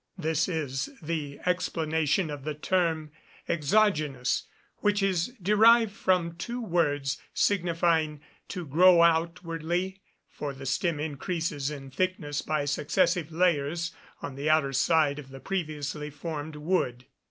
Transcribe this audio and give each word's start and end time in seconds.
This 0.17 0.47
is 0.47 0.89
the 0.99 1.37
explanation 1.45 2.31
of 2.31 2.43
the 2.43 2.55
term 2.55 3.11
exogenous, 3.47 4.47
which 4.77 5.03
is 5.03 5.27
derived 5.39 5.91
from 5.91 6.37
two 6.37 6.59
words 6.59 7.21
signifying 7.35 8.19
to 8.47 8.65
grow 8.65 9.03
outwardly, 9.03 10.01
for 10.27 10.55
the 10.55 10.65
stem 10.65 10.99
increases 10.99 11.69
in 11.69 11.91
thickness 11.91 12.41
by 12.41 12.65
successive 12.65 13.31
layers 13.31 13.91
on 14.23 14.33
the 14.33 14.49
outer 14.49 14.73
side 14.73 15.19
of 15.19 15.29
the 15.29 15.39
previously 15.39 16.09
formed 16.09 16.55
wood. 16.55 17.05